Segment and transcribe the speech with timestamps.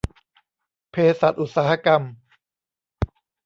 [0.91, 2.01] เภสัชอุตสาหกรรม